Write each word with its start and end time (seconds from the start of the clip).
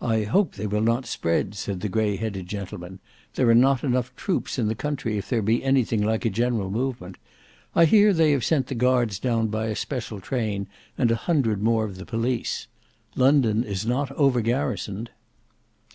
"I 0.00 0.22
hope 0.22 0.54
they 0.54 0.66
will 0.66 0.80
not 0.80 1.04
spread," 1.04 1.54
said 1.54 1.80
the 1.80 1.90
grey 1.90 2.16
headed 2.16 2.46
gentleman. 2.46 3.00
"There 3.34 3.50
are 3.50 3.54
not 3.54 3.80
troops 4.16 4.58
enough 4.58 4.62
in 4.64 4.68
the 4.68 4.74
country 4.74 5.18
if 5.18 5.28
there 5.28 5.42
be 5.42 5.62
anything 5.62 6.00
like 6.02 6.24
a 6.24 6.30
general 6.30 6.70
movement. 6.70 7.18
I 7.74 7.84
hear 7.84 8.14
they 8.14 8.32
have 8.32 8.46
sent 8.46 8.68
the 8.68 8.74
guards 8.74 9.18
down 9.18 9.48
by 9.48 9.66
a 9.66 9.76
special 9.76 10.20
train, 10.20 10.68
and 10.96 11.10
a 11.10 11.16
hundred 11.16 11.60
more 11.62 11.84
of 11.84 11.96
the 11.96 12.06
police. 12.06 12.66
London 13.14 13.62
is 13.62 13.84
not 13.84 14.10
over 14.12 14.40
garrisoned." 14.40 15.10